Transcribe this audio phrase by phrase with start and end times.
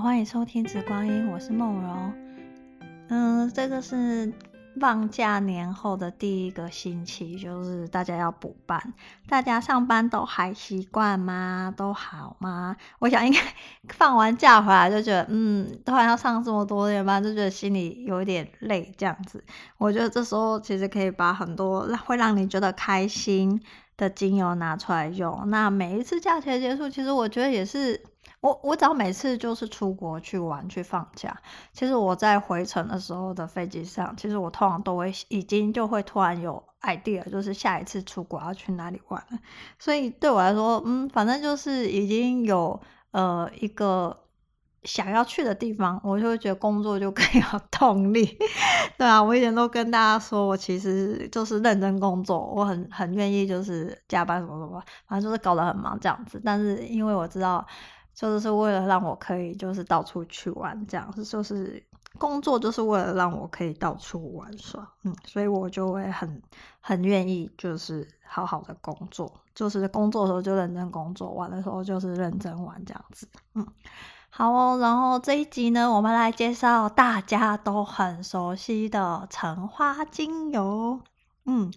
[0.00, 2.12] 欢迎收听《直光音》，我是梦柔。
[3.08, 4.32] 嗯，这个是
[4.80, 8.94] 放假年后的第一个星期，就是大家要补班。
[9.28, 11.74] 大家上班都还习惯吗？
[11.76, 12.74] 都好吗？
[12.98, 13.40] 我想应该
[13.90, 18.90] 放完假回来就觉得，嗯，突然要上这么多天班，就觉得心里有一点累。
[18.96, 19.44] 这样子，
[19.76, 23.60] 我觉得这时候其实可以把很多会让你觉得开心
[23.98, 25.42] 的精油拿出来用。
[25.48, 28.02] 那每一次假期结束，其实我觉得也是。
[28.40, 31.36] 我我只要每次就是出国去玩去放假，
[31.74, 39.22] 其实我在回程的时候的飞机上，其实我通常都会已经就会突然有 idea，就是下一次出国要去哪里玩。
[39.78, 44.18] 所以对我来说，嗯，反正就是已经有呃一个
[44.84, 48.38] 想要去的地方，我就会觉得工作就更有 动力。
[48.96, 56.40] 对啊，我以前都跟大家说我其实就是认真工作，我很很愿意就是加班什么什么，反正就是搞得很忙这样子。
[56.42, 57.66] 但是因为我知道。
[58.28, 61.82] 就是为了让我可以就是到处去玩，这样就是
[62.18, 66.42] 工作就是为了让我可以到处玩耍，嗯，所以我就会很
[66.80, 73.66] 很愿意就是好好的工作，就是工作的时候就认真工作，玩的时候就是认真玩这样子，嗯，
[74.28, 81.00] 好哦，然后这一集呢，我们来介绍大家都很熟悉的橙花精油，
[81.46, 81.72] 嗯。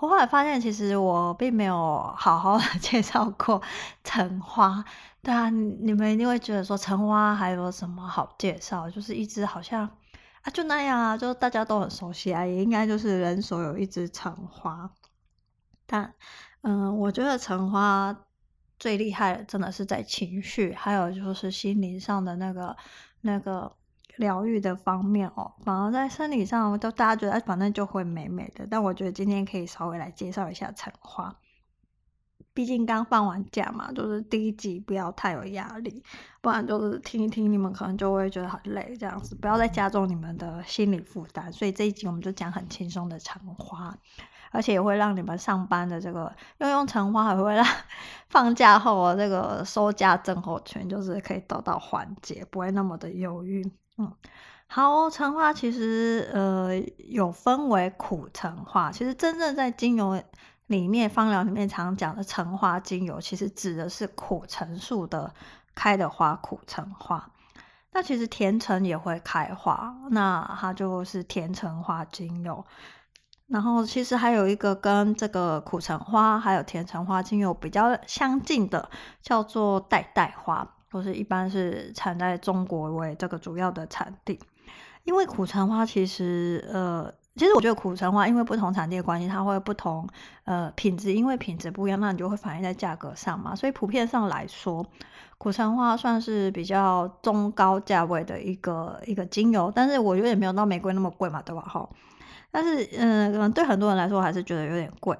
[0.00, 3.60] 我后来发现，其实我并没有好好的 介绍过
[4.04, 4.84] 橙花。
[5.22, 8.90] 对啊，你们一定会觉得说橙花还有什么好介绍？
[8.90, 9.88] 就是一支好像
[10.42, 14.90] 啊，就那样啊，就大家都很熟悉啊，也应该就是人手有一支橙花。
[15.86, 16.14] 但
[16.62, 18.16] 嗯，我觉得橙花
[18.78, 22.76] 最厉害的真的是在情绪，还有就是心灵上的那个
[23.20, 23.74] 那个。
[24.18, 28.66] 疗愈的方面哦，反而在生理上，就大家觉得反正就会美美的。
[28.68, 31.32] 但我觉得今天可以稍微来介绍一下橙花，
[32.58, 36.02] 毕竟刚放完假嘛，就是第一集不要太有压力，
[36.40, 41.52] 不然就是听一听你们可能就会觉得很累，这样子不要再加重你们的心理负担。
[41.52, 43.96] 所以这一集我们就讲很轻松的橙花，
[44.50, 47.64] 而且也会让你们上班的这个用用橙花，还会让
[48.28, 53.64] 放假后这个收假症候群就是可以得到缓解，不会那么的忧郁。
[53.98, 54.12] 嗯，
[54.66, 60.20] 好，橙花其实呃有分为苦橙花，其实真正在精油
[60.68, 65.34] 里面，芳疗里面常讲的橙花精油，其实指的是苦橙树的
[65.74, 67.32] 开的花，苦橙花。
[67.92, 72.64] 那其实甜橙也会开花，那它就是甜橙花精油。
[73.48, 78.88] 然后其实还有一个跟这个苦橙花还有甜橙花精油比较相近的，
[79.20, 80.74] 叫做代代花。
[80.90, 84.40] 都是一般是产在中国为这个主要的产地，
[85.04, 90.06] 因为苦橙花其实呃，其实我觉得苦橙花因为不同产地的关系，它会不同
[90.44, 93.54] 呃品质，因为品质不一样，那你就会反映在价格上嘛。
[93.54, 94.84] 所以普遍上来说，
[95.38, 101.62] 苦橙花算是比较中高价位的一个一个精油，但是我觉得也没有到玫瑰那么贵嘛，对吧？
[101.62, 101.88] 哈，
[102.50, 105.16] 但是嗯，可能对很多人来说我还是觉得有点贵。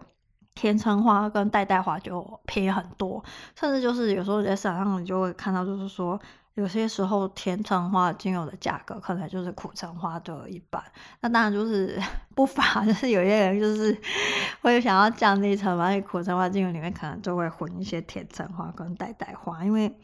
[0.55, 3.23] 甜橙花跟代代花就便宜很多，
[3.55, 6.21] 甚至就是有时候在市场上你就会看到，就是说
[6.59, 10.83] 有些时候甜橙花精油的价格可能就是苦橙花的一半。
[11.21, 11.97] 那当然就是
[12.35, 13.97] 不乏， 就是有些人就是
[14.61, 19.97] 会想要降低成本，苦橙花精油里面可能就会混一些甜橙花跟代代花，因为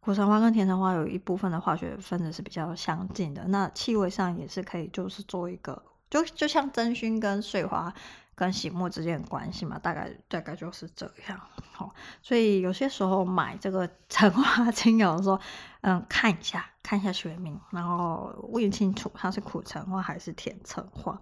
[0.00, 7.92] 苦橙花跟甜橙花有一部分的化学分子是比较相近的，那气味上也是可以就是做一个，就就像真薰跟穗花。
[8.38, 11.40] 跟醒目之间的关系嘛，大概大概就是这样。
[11.72, 15.40] 好，所以有些时候买这个 橙花精油的时候，
[15.80, 21.20] 嗯，看一下看一下学名，然后问清楚它是苦橙花还是甜橙花。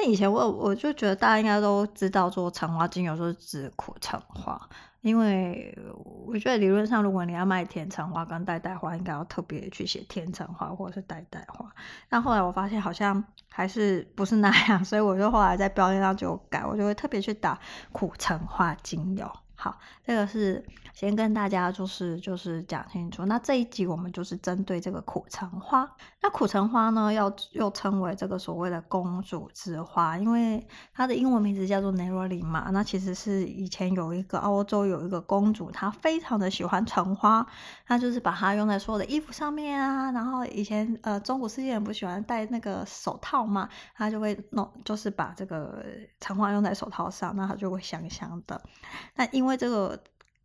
[0.00, 4.68] 那以前我我就觉得大家应该都知道，做橙花精油就是指苦橙花。
[5.00, 5.76] 因为
[6.24, 11.68] 我觉得理论上，如果你要卖甜橙花跟代代花，应该要特别去写甜橙花或者是代代花。
[12.08, 17.58] 但后来我发现好像还是不是那样，所以我就后来在标签上就改，我就会特别去打
[17.90, 19.28] 苦橙花精油。
[19.60, 19.76] 好，
[20.06, 20.64] 这个是
[20.94, 23.26] 先跟大家就是就是讲清楚。
[23.26, 25.96] 那这一集我们就是针对这个苦橙花。
[26.20, 30.64] 那苦橙花呢，要又称为这个所谓的公主之花，因为
[30.94, 32.70] 它的英文名字叫做 Neroli 嘛。
[32.72, 37.44] 那其实是以前有一个欧洲有一个公主，她非常的喜欢橙花，
[37.84, 40.12] 她就是把它用在所有的衣服上面啊。
[40.12, 45.84] 然后以前呃中古世纪人不喜欢戴那个手套嘛，她就会弄就是把这个
[46.20, 48.60] 橙花用在手套上，那它就会香香的。
[49.16, 49.98] 那因为因为这个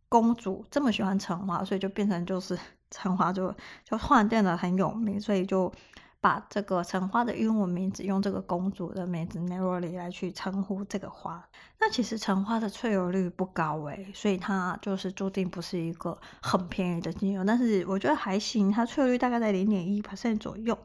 [0.08, 2.58] 公主这么喜欢橙花，所以就变成就是
[2.90, 3.54] 橙花就
[3.84, 5.70] 就换变得很有名，所以就
[6.22, 11.46] 把这个橙花的英文名字用这个公主的名字 Neroli 来去称呼这个花。
[11.78, 17.44] 那其实橙花的萃油率不高诶，所以它就是注定不是一个很便宜的精油。
[17.44, 20.78] 但是我觉得还行，它萃油率大概在零点一 percent 左右。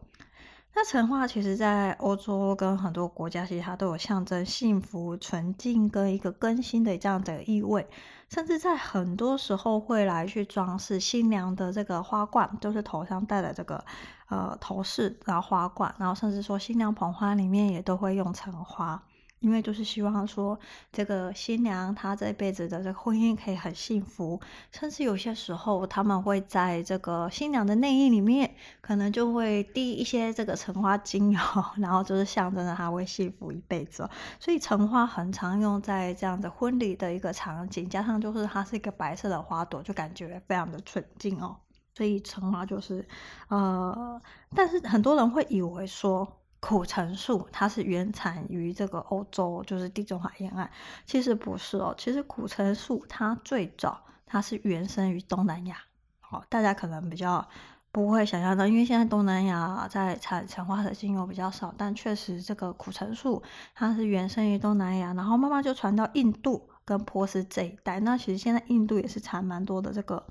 [0.74, 7.86] 那橙花其实，在欧洲跟很多国家，其实它都有象征幸福、纯净跟一个更新的这样的意味，
[8.30, 13.84] 甚至在很多时候会来去装饰新娘的这个花冠，就是头上戴的这个
[14.30, 19.04] 呃头饰，然后花冠，然后甚至说新娘捧花里面也都会用橙花。
[19.40, 20.60] 因为就是希望说，
[20.92, 24.40] 这个新娘她这辈子的这个婚姻可以很幸福，
[24.72, 31.40] 甚至有些时候他们会在这个新娘的内衣里面，可能就会滴一些这个橙花精油，
[31.78, 34.10] 然后就是象征着她会幸福一辈子。
[34.40, 41.56] 所以橙花很常用在这样的婚礼的一个场景，加上就是它是一个白色的花朵，就感觉非常的纯净哦。
[41.96, 43.08] 所以橙花就是，
[43.48, 44.22] 呃，
[44.54, 46.39] 但是很多人会以为说。
[46.60, 50.70] 苦橙树它是原产于这个欧洲，就是地中海沿岸。
[51.06, 55.78] 其实不是哦，其实苦橙树它最早它是原生于东南亚。
[56.20, 57.48] 好，大家可能比较
[57.92, 63.42] 不会想象到，因为现在东南亚在产橙花的精油比较少，但确实这个苦橙树
[63.74, 68.00] 它是原生于东南亚，然后慢慢就传到印度跟波斯这一带。
[68.02, 70.26] 那其实现在印度也是产蛮多的这个。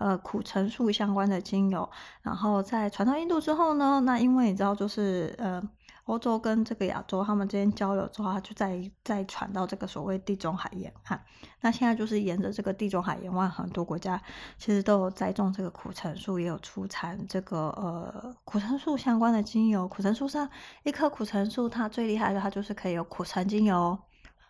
[0.00, 1.86] 呃，苦橙树相关的精油，
[2.22, 5.62] 然后在传到印度之后呢，那因为你知道，就是呃，
[6.06, 11.22] 欧洲跟这个亚洲他们之间交流之后，它就再再传到这个所谓地中海沿岸。
[11.60, 14.18] 那现在就是沿着这个地中海沿岸，很多国家
[14.56, 19.86] 其实都有栽种这个苦橙树，也有出产这个呃苦橙树相关的精油。
[19.86, 20.48] 苦橙树上
[20.82, 23.98] 一棵苦橙树，它最厉害的，它就是可以有苦橙精油、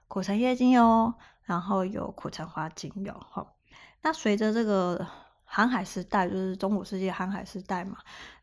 [0.06, 1.12] 苦橙叶精油，
[1.42, 3.12] 然后有苦橙花精油。
[3.28, 3.56] 好，
[4.02, 5.04] 那随着这个。
[5.52, 7.96] 航海时代就是中古世纪航海时代嘛，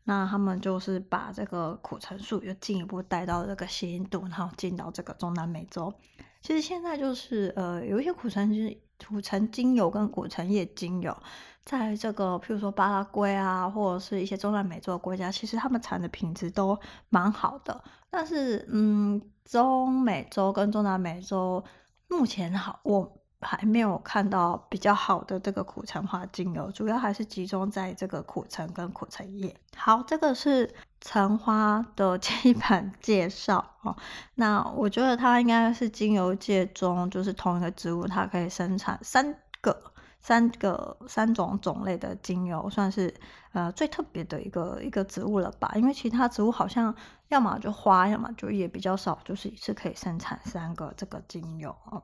[0.04, 5.90] 那他们就是把这个苦橙树又进一步带到这个西印度，然后进到这个中南美洲。
[6.42, 8.78] 其实现在就是呃，有一些苦橙精、
[9.08, 11.16] 苦橙精油跟苦橙叶精油，
[11.64, 16.78] 在这个譬如说巴拉圭啊，或者是一些中南美洲的国家，其实他们产的品质都
[17.08, 17.82] 蛮好的。
[18.10, 21.64] 但是嗯，中美洲跟中南美洲
[22.06, 23.17] 目前好我。
[23.40, 29.54] 还没有看到比较好的这个苦橙花精油，主要还是集中在这个苦橙跟苦橙叶。
[29.76, 33.96] 好，这个是橙花的基本介绍哦。
[34.34, 43.14] 那我觉得它应该是精油界中就是同一个植物，它可以生产三个、三个、三种种类的精油，算是
[43.52, 45.72] 呃最特别的一个一个植物了吧？
[45.76, 46.92] 因为其他植物好像
[47.28, 52.02] 要么就花，要么就也比较少，就是一次可以生产三个这个精油哦。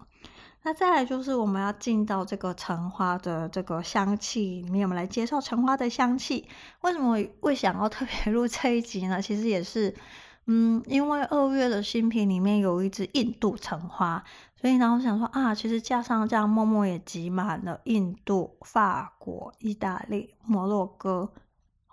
[0.66, 6.48] 那再来就是我们要进到这个橙花的这个香气里面，我们来介绍橙花的香气。
[6.80, 9.20] 为什么会想要特别 录这一集呢？
[9.20, 9.94] 其实也是，
[10.46, 14.24] 嗯，因为二月的新品里面有一支印度橙花，
[14.58, 21.30] 所以呢，我想说啊，其实架上这样默默也挤满了印度、法国、意大利、摩洛哥。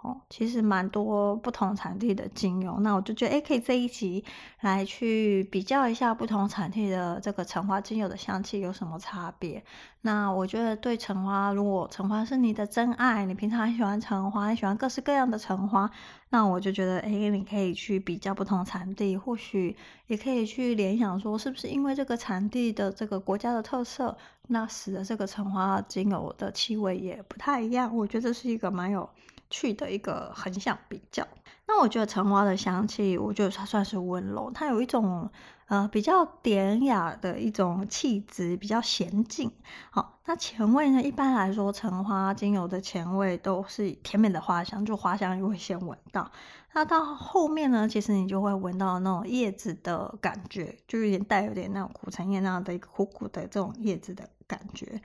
[0.01, 4.25] 哦，其实蛮多不同产地的精油，那我就觉得，诶，可以这一集
[4.61, 9.63] 来去比较一下不同产地的这个橙花精油的香气有什么差别。
[10.01, 15.87] 那我觉得对橙花，如果橙花是你的真爱，你平常很喜欢橙花，你喜欢各式各样的橙花，
[16.29, 19.77] 那我就觉得，诶，你可以去比较不同产地，或许
[20.07, 27.95] 也可以去联想说，是不是因为这个产地的这个国家的特色，那使得这个橙花精油的气味也不太一样。
[27.95, 29.07] 我觉得是一个蛮有。
[29.51, 31.27] 去的一个横向比较，
[31.67, 35.29] 那我觉得橙花的香气，我觉得它算是温柔，它有一种
[35.67, 39.51] 呃比较典雅的一种气质，比较娴静。
[39.91, 41.01] 好，那前味呢？
[41.03, 46.31] 一般来说，橙花精油的前味都是甜美的花香，就花香就会先闻到。
[46.73, 55.01] 那到后面呢，其实你就会闻到那种叶子的感觉，就有点带有点那种苦橙叶那样的一个苦苦的这种叶子的感觉。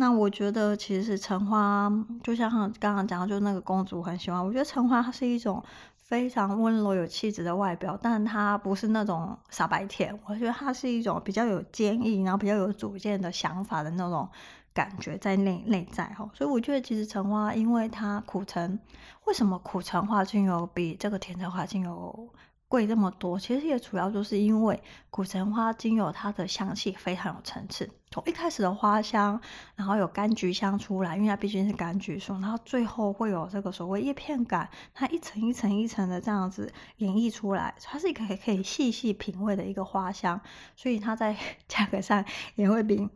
[0.00, 1.92] 那我觉得其实橙花，
[2.22, 4.42] 就像刚刚讲的，就是那个公主很喜欢。
[4.42, 5.62] 我觉得橙花它是一种
[5.94, 10.18] 非常温柔有气质的外表，但它不是那种傻白甜。
[10.24, 14.26] 我觉得它是一种比较有坚毅，然后比较有主见的想法的那种
[14.72, 16.26] 感觉在内内在哈。
[16.32, 18.78] 所以我觉得其实橙花，因为它苦橙，
[19.26, 22.26] 为什么苦橙花精油比这个甜橙花精油
[22.68, 29.40] 贵这么多，其实也主要就是因为苦橙花精油它的香气非常有层次，从一开始的花香，
[29.76, 40.40] 然后有柑橘香出来，因为它毕竟是柑橘树，然后最后会有这个所谓叶片感，它一层一层一层的这样子演绎出来，它是一个可以可以细细品味的一个花香，
[40.74, 41.36] 所以它在
[41.68, 42.24] 价格上
[42.56, 43.08] 也会比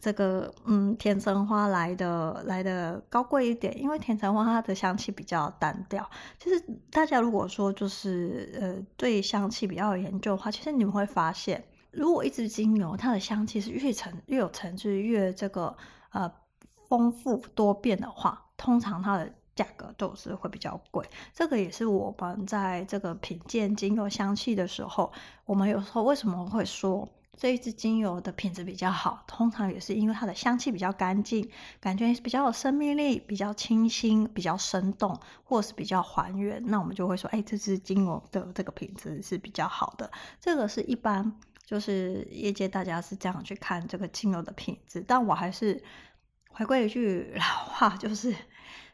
[0.00, 6.08] 这个嗯甜橙花来的来的高贵一点，因为甜橙花它的香气比较单调。
[6.38, 6.58] 其实
[6.90, 15.76] 大家如果说就是呃对香气比较有研究的话，其实你们会发现，如果一支精油它的香气是越层越有层次越这个
[16.10, 16.30] 呃
[16.88, 21.06] 丰富多变的话，通常它的价格都是会比较贵。
[21.32, 25.12] 这个也是我们在这个品鉴精油香气的时候，
[25.44, 27.08] 我们有时候为什么会说。
[27.40, 36.60] 这一支精油的品质比较好，通常也是因为它的香气比较干净，感觉比较有生命力，比较清新，比较生动，或是比较还原。
[36.66, 40.10] 那我们就会说，哎，这支精油的这个品质是比较好的。
[40.40, 41.32] 这个是一般
[41.68, 45.82] 就是业界大家是这样去看这个精油的品质，但我还是
[46.48, 48.34] 回归一句 老话，就是。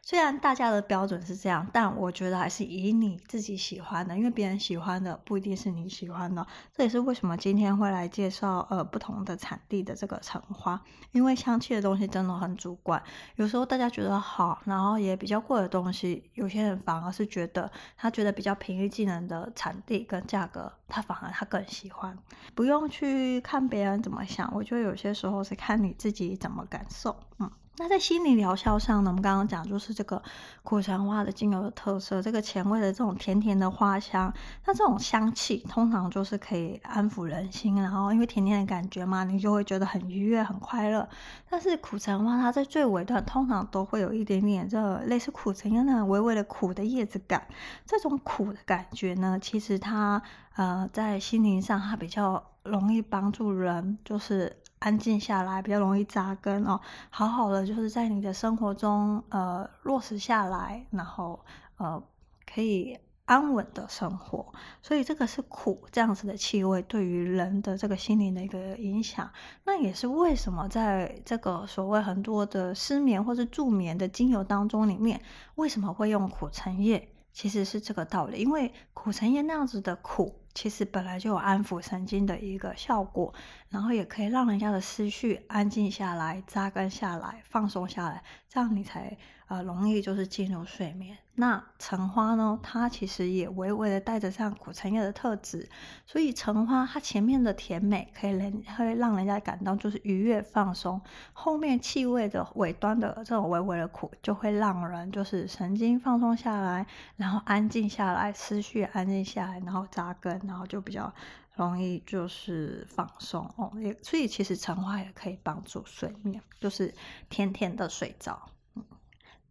[0.07, 6.45] 虽然大家的标准是这样，但我觉得还是以你自己喜欢的，因为别人喜欢的不一定是你喜欢的。
[6.71, 10.79] 这也是为什么今天会来介绍呃不同的产地的这个橙花，
[11.11, 13.01] 因为香气的东西真的很主观。
[13.37, 22.15] 有时候大家觉得好，然后也比较贵的东西，有些人反而是觉得他觉得比较平易近人的产地跟价格，他反而他更喜欢。
[22.53, 27.49] 不用去看别人怎么想，我觉得有些时候是看你自己怎么感受，嗯。
[27.77, 30.21] 那在心理疗效上呢，我们刚刚讲就是这个
[30.63, 34.33] 苦橙花的精油的特色，这个前味的这种甜甜的花香，
[34.65, 41.07] 那这种香气通常就是可以安抚人心，然后因为甜甜的感觉嘛，你就会觉得很愉悦、很快乐。
[41.49, 47.45] 但是苦橙花它在最尾段通常都会有一点点这类似苦橙一样的微微的苦的叶子感，
[47.85, 50.21] 这种苦的感觉呢，其实它
[50.55, 54.55] 呃在心灵上它比较容易帮助人，就是。
[54.79, 56.79] 安静下来比较容易扎根哦，
[57.09, 61.43] 好好的就是在你的生活中呃落实下来，然后
[61.77, 62.03] 呃
[62.45, 64.53] 可以安稳的生活，
[64.83, 69.31] 所以这个是苦这样子的气味对于人的这个心灵的一个影响，
[69.63, 75.19] 那也是为什么在这个所谓很多的失眠或是助眠的精油当中里面，
[75.55, 77.09] 为什么会用苦橙叶？
[77.33, 83.31] 其实是这个道理，因为苦橙叶那样子的苦，其实本来就有安抚神经的一个效果，
[83.69, 91.17] 然后也可以让人家的思绪安静下来、扎根下来、放松下来，这样你才呃容易就是进入睡眠。
[91.37, 95.67] 那橙花呢，它其实也微微的带着像苦橙叶的特质，
[96.05, 101.01] 所以橙花它前面的甜美可以人会让人家感到就是愉悦放松，
[101.33, 106.87] 后面气味的尾端的这种微微的苦就会让人就是神经放松下来，
[107.17, 111.13] 然后安静下来，思绪安静下来，然后扎根，然后就比较
[111.55, 113.73] 容易就是放松哦。
[113.81, 116.93] 也所以其实橙花也可以帮助睡眠，就是
[117.29, 118.41] 甜甜的睡着。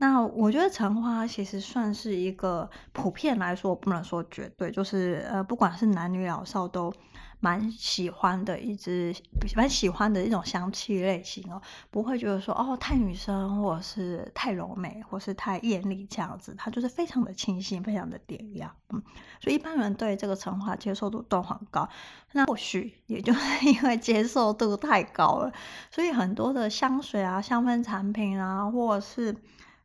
[0.04, 6.92] 那我觉得橙花其实算是一个普遍来说，我不能说绝对，就是呃，不管是男女老少都
[7.40, 9.14] 蛮喜欢的一支，
[9.56, 11.58] 蛮喜欢的一种香气类型哦，
[11.90, 19.02] 不会觉得说哦太女生，或者是太柔美，或是太艳丽这样子，它就是非常的清新，非常的典雅，嗯，
[19.40, 21.88] 所以一般人对这个橙花接受度都很高。
[22.32, 25.50] 那或许也就是 因为接受度太高了，
[25.90, 29.34] 所以很多的香水啊、香氛产品啊，或者是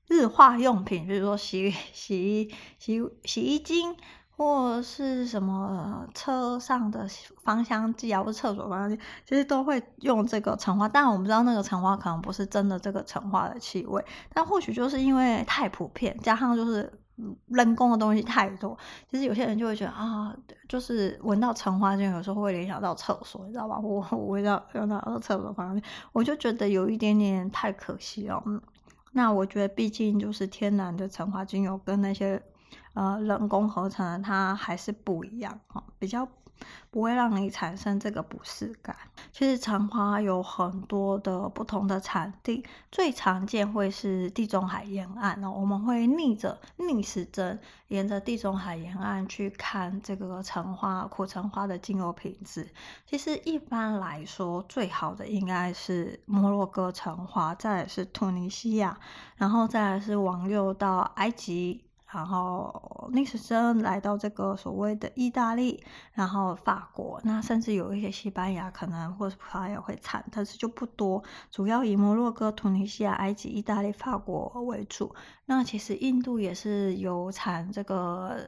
[0.09, 3.95] 日化用品， 比如说洗 洗衣洗洗衣精，
[4.35, 7.07] 或是什么车上的
[7.43, 10.89] 芳香剂啊，或者厕所芳香剂，其实都会用这个橙花。
[10.89, 16.91] 当然，我们知道那个橙花可能不是真的这个橙花的气味，但或许就是因为太普遍，加上就是
[17.47, 18.77] 人工的东西太多，
[19.11, 20.33] 其实有些人就会觉得啊，
[20.69, 23.77] 就是闻到橙花就有时候会联想到厕所，你知道吧？
[23.77, 28.41] 我我闻到用到厕所芳香剂，我就觉得有一点点太可惜了。
[29.11, 32.41] 那我觉得，毕竟就是天然的橙花精油跟那些
[32.93, 36.27] 呃人工合成的，它还是不一样哈，比较
[36.91, 38.95] 不会让你产生这个不适感。
[39.31, 45.51] 其实橙花有很多的不同的产地，最常见会是地中海沿岸哦。
[45.51, 52.69] 我们会逆着逆时针，沿着地中海沿岸去看这个橙花苦橙花的精油品质。
[53.05, 58.97] 其实一般来说，最好的应该是摩洛哥橙花，再来是突尼西亚，
[59.35, 61.83] 然后再来是往右到埃及。
[62.11, 75.13] 然后逆时针来到这个所谓的意大利，然后法国，那甚至有一些西班牙可能或者葡萄牙会产，但是就不多，主要以摩洛哥、突尼西亚、埃及、意大利、法国为主。
[75.45, 78.47] 那其实印度也是有产这个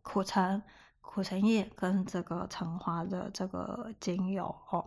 [0.00, 0.62] 苦橙、
[1.02, 4.82] 苦橙叶跟这个橙花的这个精油哦。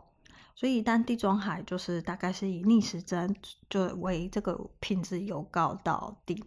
[0.56, 3.34] 所以，但地中海就是大概是以逆时针
[3.70, 6.44] 就为这个品质由高到低。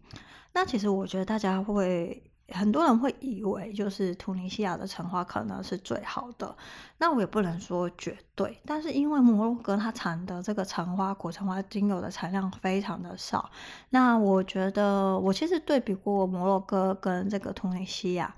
[0.53, 6.55] 那其实我觉得大家会很多人会以为就是突尼西亚的橙花可能是最好的，
[6.99, 13.51] 那我也不能说绝对，但是因为摩洛哥它产的这个橙花果橙花精油的产量非常的少，
[13.89, 18.35] 那我觉得我其实对比过摩洛哥跟这个突尼西亚，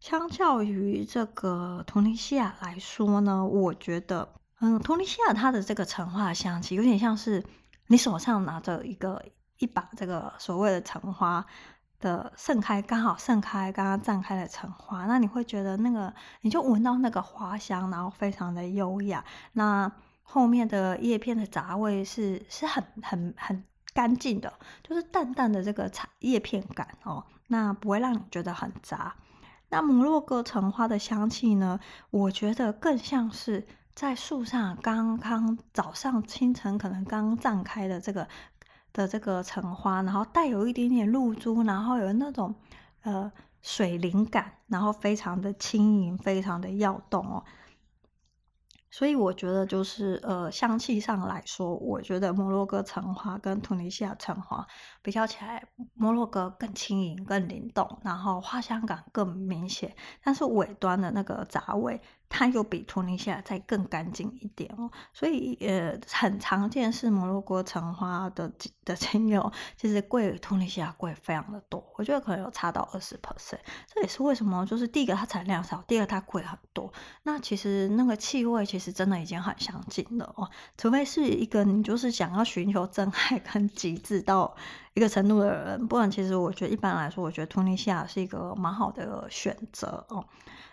[0.00, 4.28] 相较于这个突尼西亚来说呢，我觉得
[4.60, 7.44] 嗯，突尼西亚它的这个橙花香气有点像是
[7.86, 9.22] 你手上拿着一个
[9.58, 11.44] 一把这个所谓的橙花。
[12.00, 19.24] 的盛开刚好盛开，刚刚绽开的橙花，那你会觉得那个，你就闻到那个花香，然后非常的优雅。
[19.52, 19.90] 那
[20.22, 29.14] 后面的叶片的杂味是是很很很干净的，就是淡淡的这个茶叶片感哦，那不会让你觉得很杂。
[29.70, 31.80] 那摩洛哥橙花的香气呢，
[32.10, 38.28] 我觉得更像是在树上刚刚早上清晨可能刚绽开的这个。
[38.94, 42.54] 的这个橙花，然后带有一点点露珠，然后有那种
[43.02, 47.44] 呃水灵感，然后非常的轻盈，非常的耀动哦。
[48.90, 54.66] 所以我觉得就是呃香气上来说，我觉得摩洛哥橙花跟突尼西亚橙花
[55.04, 59.94] 比较起来，摩洛哥更轻盈、更灵动，然后花香感更明显，
[60.24, 62.00] 但是尾端的那个杂味。
[62.36, 68.50] 它又比突尼西亚再更干净一点哦，所以呃很常见是摩洛哥橙花的
[68.84, 76.92] 的精油，其实贵突尼西亚贵非常的多，我觉得可能有差到二十 percent，这也是为什么就是第一个它产量少，第二个它贵很多。
[77.22, 84.56] 那其实那个气味其实真的已经很相近了哦，除非是一个你就是想要寻求真爱跟极致到
[84.94, 90.24] 一个程度的人，不然其实我觉得一般来说，我觉得突尼西亚是一个蛮好的选择哦。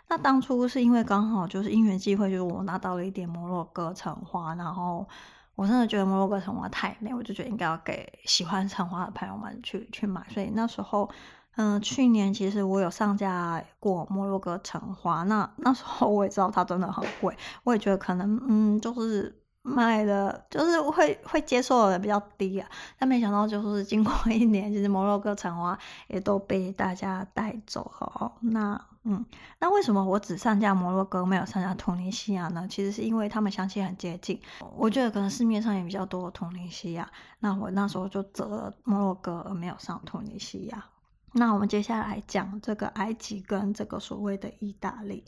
[0.07, 5.07] 那当初是因为刚好就是因缘际会，就是我拿到了一点摩洛哥橙花，然后
[5.55, 10.23] 我真的觉得摩洛哥橙花太美，我就觉得应该要给喜欢橙花的朋友们去去买。
[10.29, 11.09] 所以那时候，
[11.55, 19.40] 嗯、去年其实我有上架过摩洛哥橙花，那那时候我也知道它真的很贵，我也觉得可能嗯就是。
[19.63, 25.77] 卖的就是会会接受的比较低啊，但没想到就是经过一年，其实摩洛哥橙花
[26.07, 28.31] 也都被大家带走了。
[28.39, 29.25] 那嗯，
[29.59, 32.67] 那为什么我只上架摩洛哥，没有上架突尼西亚呢？
[32.69, 34.39] 其实是因为他们香气很接近，
[34.75, 40.85] 我觉得可能市面上也比较多的突尼西亚，那我那时候就择摩洛哥而没有上突尼西亚。
[41.33, 45.23] 那我们接下来讲这个埃及跟这个所谓的意大利。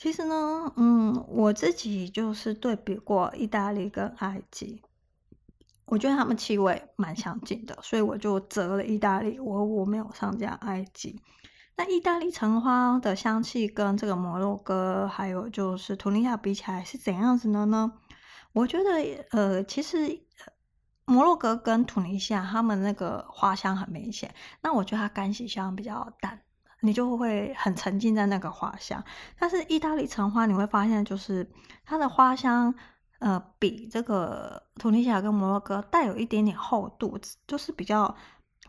[0.00, 4.80] 其实呢，嗯，我自己就是对比过意大利跟埃及，
[5.84, 11.20] 我觉得他们气味蛮相近的，所以我就择了意大利，我我没有上架埃及。
[11.76, 17.92] 那意大利橙花的香气跟这个摩洛哥还有就是突尼亚比起来是怎样子的呢？
[18.54, 20.18] 我觉得，呃，其实
[21.04, 26.40] 摩洛哥跟突尼西亚他们那个花香很明显，那我觉得它干洗香比较淡。
[26.80, 29.02] 你就会很沉浸在那个花香，
[29.38, 31.48] 但是意大利橙花你会发现，就是
[31.84, 32.74] 它的花香，
[33.18, 38.14] 呃，比这个突尼西亚跟摩洛哥带有一点点厚度，就是比较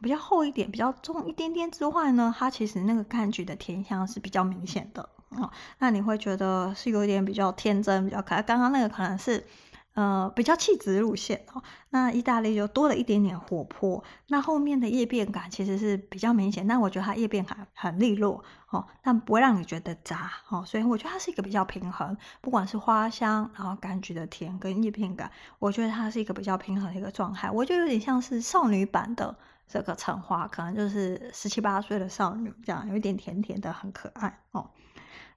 [0.02, 5.50] 比较厚一点，比较重一点点之外呢，它其实那个柑橘的甜香是比较明显的哦。
[5.80, 8.42] 那你会觉得是有点比较天真，比较可爱。
[8.42, 9.46] 刚刚那个可能是。
[9.94, 29.36] 呃，比较气质路线哦，那意大利就多了一点点活泼，那后面的叶变感其实是比较明显，但我觉得它叶片很很利落哦，但不会让你觉得杂哦，所以我觉得它是一个比较平衡，不管是花香，然后柑橘的甜跟叶片感，我觉得它是一个比较平衡的一个状态，我就有点像是少女版的
[29.68, 34.70] 这个橙花，可能就是十七八岁的少女这样，有一点甜甜的，很可爱哦。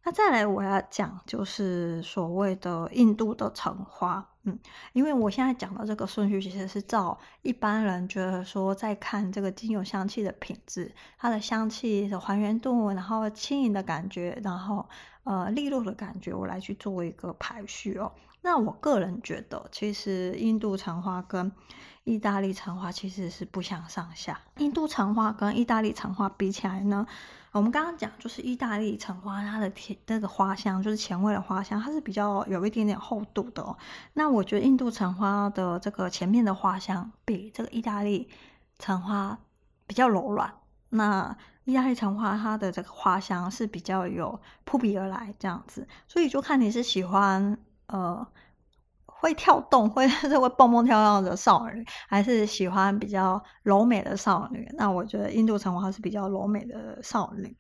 [0.05, 4.59] 那再来我要讲就是所谓的印度的橙花，嗯，
[4.93, 14.87] 因为我现在讲的这个顺序其实是照一般人觉得说在看这个精油香气的品质，它的香气的还原度，然后轻盈的感觉，然后
[15.25, 18.13] 呃利落的感觉，我来去做一个排序哦。
[18.43, 21.51] 那我个人觉得，其实印度橙花跟
[22.05, 24.39] 意大利橙花其实是不相上下。
[24.59, 27.07] 印度橙花跟意大利橙花比起来呢，
[27.51, 33.77] 我们刚刚讲就是意大利橙花它的甜那个花香，就是前味的花香，它是比较有一点点厚度的哦。
[34.13, 38.29] 那我觉得印度橙花的这个前面的花香比这个意大利
[38.79, 39.39] 橙花
[39.87, 40.53] 比较柔软。
[40.91, 48.27] 那意大利橙花它的这个花香是比较有扑鼻而来这样子，所以就看你是喜欢呃。
[49.25, 54.69] 会跳动，会 是会蹦蹦跳跳的少女，还是喜欢比较柔美的少女？
[54.77, 57.57] 那我觉得印度橙花是比较柔美的少女。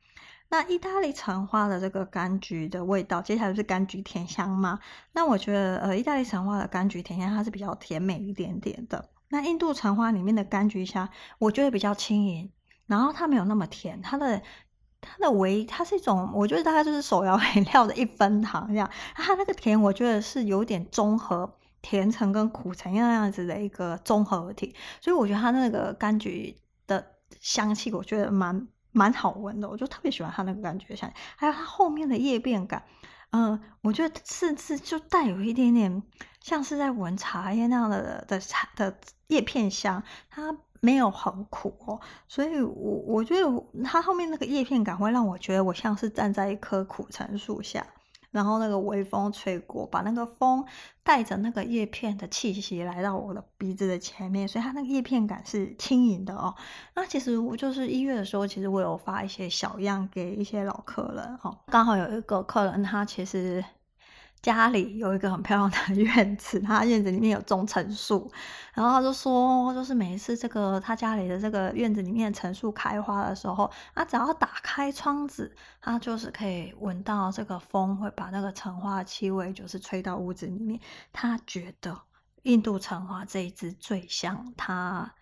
[0.51, 4.79] 那意大利橙花的这个柑橘的味道，接下来是柑橘甜香吗？
[5.13, 9.09] 那我觉得，呃，意大利橙花的柑橘甜香它是比较甜美一点点的。
[9.31, 12.53] 那印度橙花里面的柑橘香，我觉得比较轻盈，
[12.87, 14.43] 然后它没有那么甜，它的。
[15.07, 18.91] 它的唯一，它是一种，我觉得它就是手摇饮料的一分糖这样。
[19.15, 27.05] 它那个甜，我觉得是有点综合甜橙跟苦橙那样子的一个综合体，所以我觉得它那个柑橘的
[27.39, 32.85] 香气，我觉得蛮蛮好闻的，我就特别喜欢它那个柑橘的香，还有它后面的叶片感，
[33.31, 36.03] 嗯、我觉得甚至就带有一点点
[36.41, 38.97] 像是在闻茶叶那样的的茶的
[39.29, 40.57] 叶片香，它。
[40.85, 47.87] 没有很苦哦，所以我我觉得它后面那个叶片感会让我觉得我像是站在一棵苦橙树下，
[48.31, 50.63] 然后那个微风吹过，把那个风
[51.03, 56.55] 带着那个叶片的气息来到我的鼻子的前面，所以它那个叶片感是轻盈的哦。
[56.95, 63.65] 那其实我就是一月的时候，其实我有发一些小样给一些老客人哦，刚好有一个客人他其实。
[64.45, 68.31] 家里有一个很漂亮的 院子，他院子里面有种橙树，
[68.75, 80.79] 然后他就说，就是每一次这个他家里的这个院子里面的橙树开花的时候，他只要打开窗子，他就是可以闻到这个风会把那个橙花的气味就是吹到屋子里面，
[81.11, 81.99] 他觉得
[82.43, 85.15] 印度橙花这一支最像他。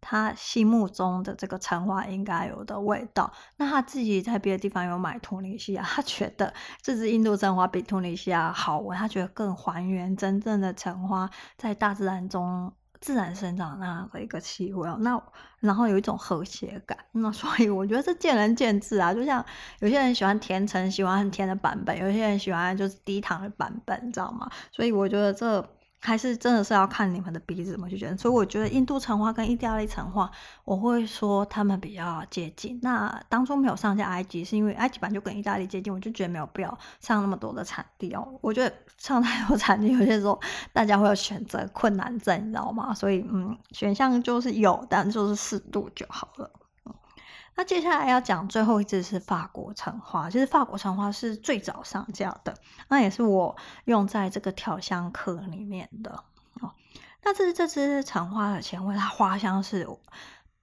[0.00, 14.88] 他心目中的这个橙花应该有的味道，那他自己在别的地方有买突尼西亚，他觉得这支印度橙花比突尼西亚好闻，他觉得更还原真正的橙花在大自然中自然生长那样的一个气味。
[15.00, 15.20] 那
[15.58, 19.44] 然后有一种和谐感，那所以我觉得这见仁见智啊，就像
[19.80, 24.48] 有些人喜欢甜橙，喜欢很甜的版本，有些人喜欢就是低糖的版本，你知道吗？
[24.70, 25.68] 所以我觉得这。
[26.00, 30.30] 还是真的是要看你们的鼻子怎么去觉得，所以我觉得印度橙花跟意大利橙花，
[30.64, 32.78] 我会说他们比较接近。
[32.82, 38.38] 那当初没有上架埃及，是因为埃及版就跟意大利接近，我就觉得没有必要上那么多的产地哦。
[38.40, 40.40] 我觉得上太多产地，有些时候
[40.72, 42.94] 大家会有选择困难症，你知道吗？
[42.94, 46.50] 所以嗯，选项就是有，但就是适度就好了。
[47.58, 52.54] 那接下来要讲最后一支是法国橙花，其实法国橙花是最早上架的，
[52.86, 56.22] 那也是我用在这个调香课里面的
[56.60, 56.72] 哦。
[57.24, 59.84] 那这是这支橙花的前味，它花香是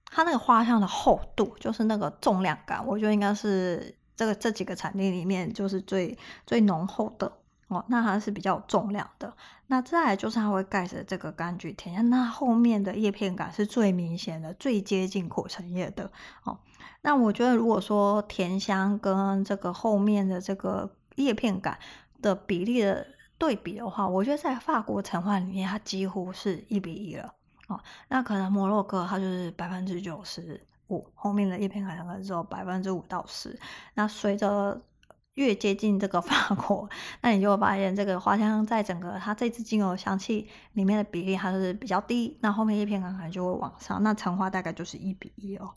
[0.06, 7.30] 它那个花香的厚度，就是那个重量感，我觉得应该是这个这几个产地里面就是最最浓厚的
[7.68, 7.84] 哦。
[7.88, 9.36] 那它是比较有重量的。
[9.66, 16.10] 那再来就是它会盖着这个柑橘甜，那后面的叶片感是最明显的，最接近苦橙叶的
[16.44, 16.58] 哦。
[17.06, 21.78] 那我觉得，如果说甜香跟这个后面的这个叶片感
[22.20, 23.06] 的比例的
[23.38, 27.32] 对比的话，我觉得在法国橙花里面，它几乎是一比一了
[27.68, 27.78] 哦。
[28.08, 33.56] 那可能摩洛哥它就是百分之九十五，后面的叶片感可能只有百分之五到十。
[33.94, 34.82] 那随着
[35.34, 36.90] 越接近这个法国，
[37.20, 44.02] 那你就会发现这个花香在整个它这支精油香气里面的比例还是比较低，那后面叶片感可能就会往上。
[44.02, 45.70] 那橙花大概就是一比一哦。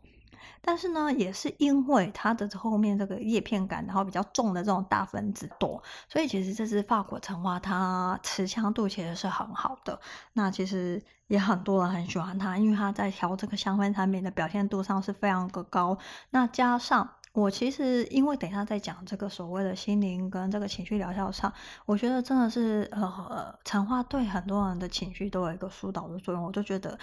[0.62, 10.00] 但是呢，也是因为它的后面这个叶片感，然后比较重的这种大分子多，所以其实这支法国橙花它持香度其实是很好的。
[10.34, 15.98] 那其实也很多人很喜欢它，因为它在调这个香氛产品的表现度上是非常的高。
[16.30, 21.54] 那加上我其实因为等一下在讲这个所谓的心灵跟这个情绪疗效上，
[21.86, 26.98] 我觉得真的是呃橙花对很多人的情绪都有一个疏导的作用，我就觉得。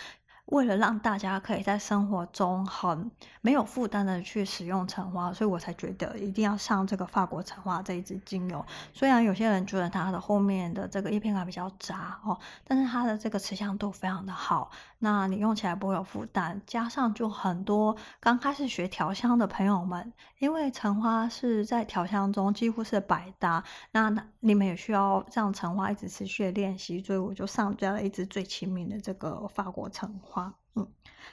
[0.46, 8.64] 为了让大家可以在生活中很没有负担的去使用橙花，所以我才觉得一定要上这个法国橙花这一支精油。
[8.92, 16.60] 虽然有些人觉得它的后面的这个叶片感比较杂哦，但是它的这个持香度非常的好，那你用起来不会有负担。
[16.64, 30.35] 加上就很多刚开始学调香的朋友们，因为橙花是在调香中几乎是百搭，那你们也需要让橙花一直持续的练习，所以我就上架了一支最亲民的这个法国橙花。
[30.76, 30.86] 嗯，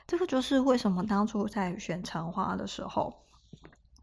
[0.08, 3.14] 这个就是为什么当初在选橙花的时候，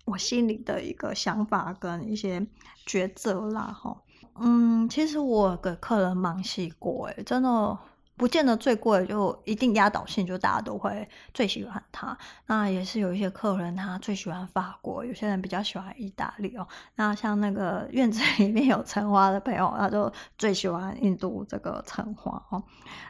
[0.05, 2.47] 我心里的一个想法跟一些
[2.87, 4.03] 抉择啦，哈，
[4.37, 7.79] 嗯，其实我给客人盲洗过，诶，真的。
[8.21, 12.19] 不见得最贵，就一定压倒性，就大家都会最喜欢它。
[12.45, 16.69] 那也是有一些客人他最喜欢法国，有些人比较喜欢意大利哦。
[16.97, 22.63] 那像那个院子里面有橙花的朋友，他就最喜欢印度这个橙花哦。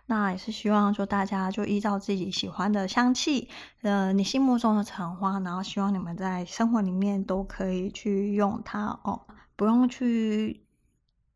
[0.07, 3.49] 那也是希望就大家就依照自己喜欢的香气，
[3.83, 9.23] 呃，你心目中的橙花，然后希望你们在生活里面都可以去用它哦，
[9.57, 10.63] 不用去。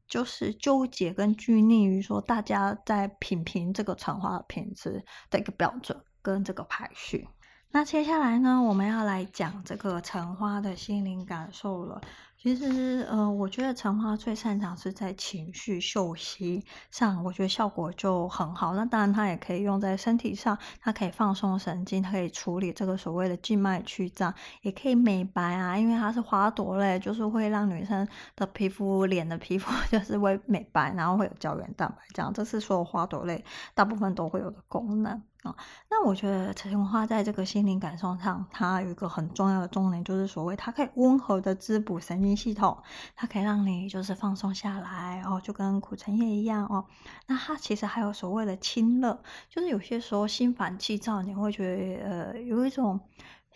[0.08, 7.28] 就是纠结跟拘泥于说，大家在品评这个橙花的品质的一个标准跟这个排序。
[7.70, 12.00] 那接下来呢，我们要来讲这个橙花的心灵感受了。
[12.44, 18.74] 其实，呃，我觉得橙花最擅长是在情绪嗅吸上，我觉得效果就很好。
[18.74, 35.22] 那当然，它也可以用在身体上，它可以放松神经，它可以处理这个所谓的静脉曲张，也可以美白啊，因为它是花朵类，就是会让女生的皮肤、脸的皮肤 就是会美白，然后会有胶原蛋白，这样，这是所有花朵类大部分都会有的功能。
[35.44, 35.54] 啊，
[35.90, 42.82] 那我觉得橙花在这个心灵感受上，它有一个很重要的重点，就是所谓它可以温和的滋补神经系统，
[43.14, 46.84] 它可以让你就是放松下来哦，就跟苦橙叶一样哦。
[47.26, 53.00] 那它其实还有所谓的清热，就是有些时候心烦气躁，你会觉得呃有一种。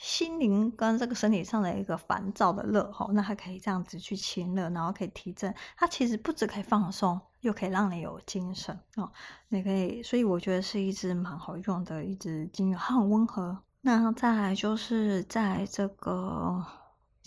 [0.01, 5.53] 心灵跟这个身体上的一个烦躁的热吼，那它可以这样子去清热，然后可以提振。
[5.77, 9.11] 它其实不只可以放松，又可以让你有精神哦。
[9.49, 13.59] 你可以，所以我觉得是一支蛮好用的一支精油，它很温和。
[13.81, 16.65] 那再来就是在这个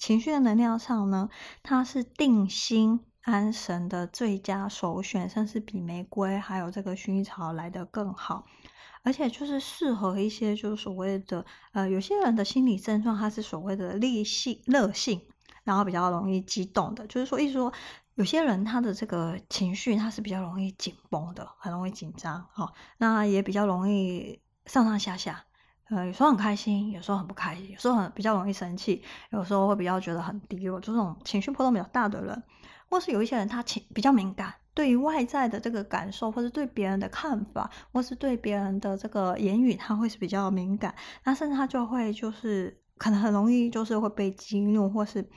[0.01, 1.29] 情绪的能量上呢，
[1.61, 8.47] 它是定心安神的最佳首选，甚至比玫瑰还有这个薰衣草来得更好。
[9.03, 15.21] 而且就是适合一些，就是所谓的呃，有些人的心理症状，它是所谓的烈性、热性，
[15.63, 17.05] 然后比较容易激动的。
[17.05, 17.71] 就是说，意思说，
[18.15, 25.45] 有些人他的这个情绪，他是比较容易紧绷的，很容易紧张，哦，那也比较容易上上下下，
[25.91, 32.41] 呃，有时候很开心，有时候很不开心，有时候很比较容易生气，有时候会比较觉得很低落，这种情绪波动比较大的人，
[32.89, 34.53] 或是有一些人他情比较敏感。
[34.73, 40.95] 对于外在的这个感受，或是对别人的看法，或是对别人的这个言语，他会是比较敏感。
[41.25, 45.29] 那甚至他就会就是可能很容易就是会被激怒，或是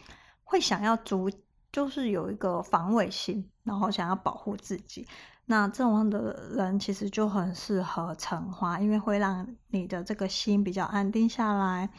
[0.44, 1.28] 会想要逐，
[1.72, 5.06] 就是有一个防卫心，然后想要保护自己。
[5.46, 11.90] 那这种的人其实就很适合橙花，因为会让你的这个心比较安定下来。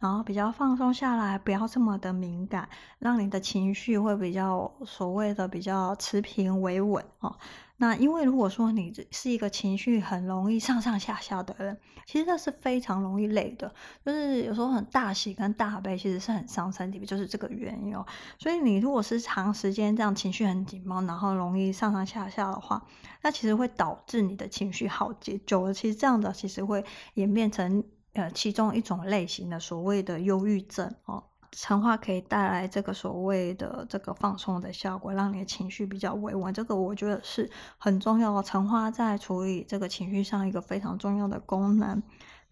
[0.00, 2.66] 然后比较放松下来，不要这么的敏感，
[2.98, 7.36] 让你的情绪会比较所谓的比较持平维稳哦。
[7.80, 18.04] 那因为如果说你是一个情绪很容易上上下下的人，其实这是非常容易累的，就是有时候很大喜跟大悲其实是很伤身体，就是这个原因哦。
[18.38, 22.86] 所以你如果是长时间这样情绪很紧绷，然后容易上上下下的话，
[23.22, 27.82] 那其实会导致你的情绪耗竭，久了其实这样的其实会演变成。
[28.12, 36.52] 呃，其中一种类型的所谓的忧郁症哦，陈化可以带来这个所谓的这个放松的效果，让你的情绪比较维稳。
[36.54, 42.02] 这个我觉得是很重要的，橙花在处理这个情绪上一个非常重要的功能。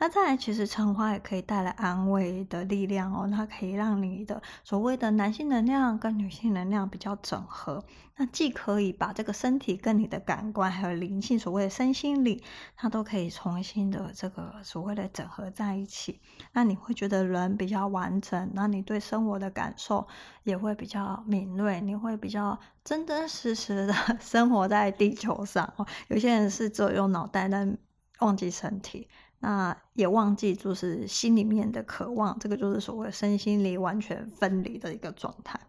[0.00, 7.84] 那再来，其实橙花也可以带来安慰的力量哦，它可以让你的所谓的男性能量跟女性能量比较整合。
[8.16, 12.40] 那既可以把这个身体跟你的感官还有灵性，所谓的身心灵，
[12.76, 16.20] 它都可以重新的这个所谓的整合在一起。
[16.52, 20.06] 那你会觉得人比较完整，那你对生活的感受
[20.44, 25.84] 也会比较敏锐，你会比较真真实实的 生活在地球上哦。
[26.06, 27.76] 有些人是只有用脑袋，但
[28.20, 29.08] 忘记身体。
[29.40, 35.60] 那也忘记，就是心里面的渴望，这个就是所谓身心灵完全分离的一个状态。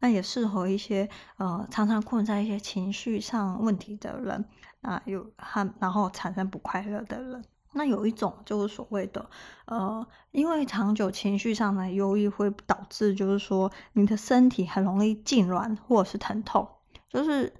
[0.00, 4.44] 那也适合一些呃常常困在一些情绪上问题的人
[4.82, 7.44] 啊，有和然后产生不快乐的人。
[7.72, 9.30] 那有一种就是所谓的
[9.66, 16.68] 呃，因为长久情绪上的忧郁会导致，就是说你的身体很容易痉挛或者是疼痛。
[17.08, 17.54] 就是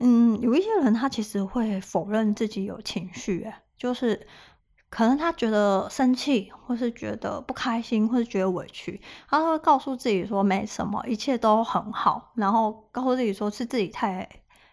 [0.00, 4.26] 嗯，有一些人他其实会否认自己有情绪，就是。
[4.94, 14.28] 可能他觉得生气，或是觉得不开心，或是觉得委屈，他会告诉自己说没什么，一切都很好，然后告诉自己说是自己太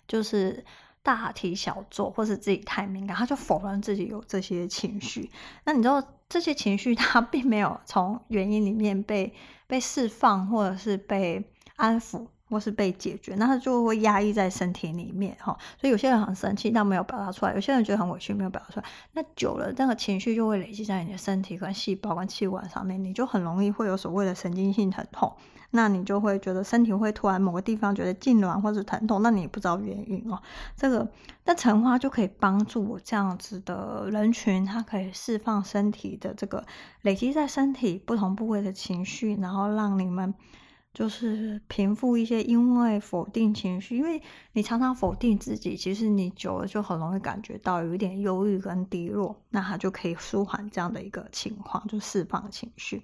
[0.10, 0.65] 就是
[1.01, 5.32] 大题小做，或是自己太敏感，他就否认自己有这些情绪。
[5.63, 9.34] 那你知道这些情绪他并没有从原因里面被
[9.67, 12.27] 被释放，或者是被安抚。
[12.49, 18.85] 或是被解决，那他就会压抑在身体里面哈，所以有些人很生气，但没有表达出来；有些人觉得很委屈，没有表达出来。
[19.13, 25.31] 那久了，那个情绪就会累积在你的身体跟细胞跟气管上面，你就很容易会有所谓的神经性疼痛。
[25.71, 30.41] 那你就会觉得身体会突然某个地方觉得痉挛或者疼痛，那你不知道原因哦。
[30.75, 31.07] 这个，
[31.45, 36.65] 那橙花就可以帮助我这样子的人群，它可以释放身体的这个
[37.03, 40.33] 累积在身体不同部位的情绪，然后让你们。
[40.99, 53.01] 就是平复一些因为否定情绪，因为你常常否定自己，其实你久了就很容易感觉到有一点忧郁跟低落，那它就可以舒缓这样的一个情况，就释放情绪。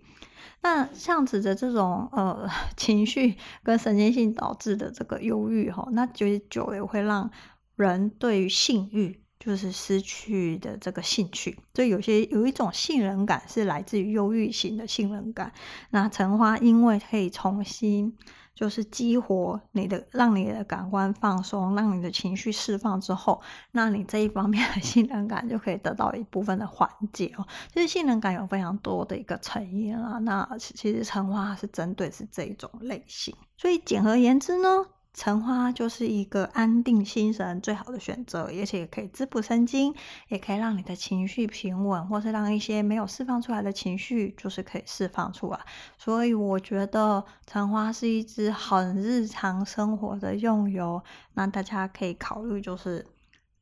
[0.62, 7.32] 那像子的这种呃 情绪跟神经性导致的这个忧郁哈，那其实久了也会让
[7.78, 9.22] 人对于性欲。
[9.46, 15.52] 就是失去的这个兴趣，所以有些有一种信任感是来自于忧郁型的信任感。
[15.92, 18.18] 那橙花因为可以重新
[18.56, 23.40] 就是激活你的，让你的感官放松，让你的情绪释放之后，
[23.72, 27.46] 那你这一方面的信任感就可以得到一部分的缓解哦。
[27.72, 34.88] 其实信任感有非常多的一个成因啊，那其实橙花是针对是这一种类型，所以简而言之呢。
[35.18, 39.96] 橙花就是一个安定心神最好的选择，而且也可以滋补神经，
[40.28, 45.60] 也可以让你的情绪平稳，或是让一些没有释放出来的情绪，就是可以释放出来。
[45.98, 51.02] 所以我觉得橙花是一支很日常生活的用油，
[51.34, 53.08] 那大家可以考虑就是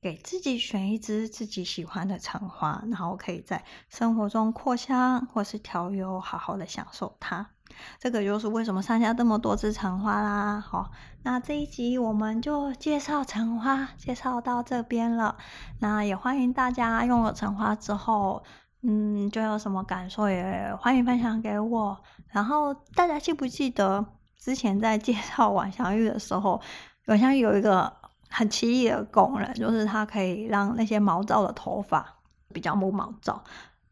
[0.02, 7.52] 给自己选一支自己喜欢的橙花，然后可以在生活中扩香或是调油，好好的享受它。
[8.00, 10.60] 这个就是为什么上下这么多支橙花啦。
[10.60, 10.92] 好，
[11.24, 15.36] 那这一集我们就介绍橙花，介绍到这边了。
[15.80, 18.44] 那也欢迎大家用了橙花之后，
[18.82, 21.98] 嗯，就有什么感受也欢迎分享给我。
[22.30, 24.06] 然后大家记不记得
[24.38, 26.60] 之前在介绍晚香玉的时候，
[27.08, 27.92] 晚香玉有一个
[28.30, 32.06] 很奇异的功能，就是它可以让那些毛躁的头发
[32.52, 33.44] 比较不毛躁。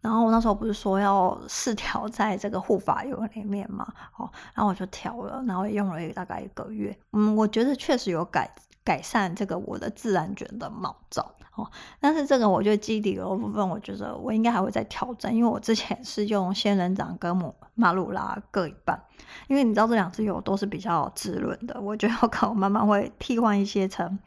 [0.02, 3.88] 然后我那时候不是说要试调在这个护发油里面嘛，
[4.18, 8.52] 哦，然后我就调了，然后用了大概一个月，嗯，我觉得确实有改
[8.84, 19.00] 改善这个我的自然卷的毛躁，哦，但是这个我觉得基底油部分，我觉得我应该还会再调整，因为我之前是用仙人掌跟马马鲁拉各一半，
[19.48, 24.18] 因为你知道这两支油都是比较滋润的，我觉得我可能慢慢会替换一些成。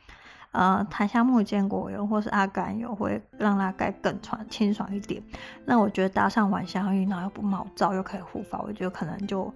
[0.55, 5.21] 呃，檀香木坚果油或是阿甘油会让它盖更爽、清爽一点。
[5.65, 9.53] 那我觉得搭上晚香玉，然后又不毛躁，又可以护发，我觉得可能就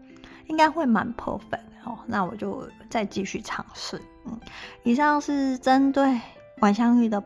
[0.48, 1.96] 应该会蛮 perfect 哦。
[2.04, 4.02] 那我就再继续尝试。
[4.26, 4.36] 嗯，
[4.82, 6.20] 以上是针对
[6.58, 7.22] 晚香玉的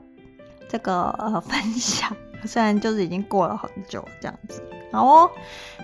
[0.69, 4.63] 这个呃分享，虽然就是已经过了很久这样子。
[4.93, 5.31] 好哦，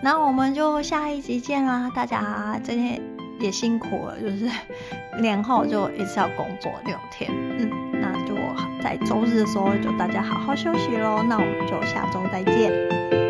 [0.03, 1.90] 那我们就下一集见啦！
[1.94, 3.01] 大家今天
[3.38, 4.48] 也辛苦了，就是
[5.20, 8.35] 年后就一次要工作六天，嗯，那就
[8.83, 11.22] 在周日的时候就大家好好休息喽。
[11.29, 13.27] 那我们就下周再见。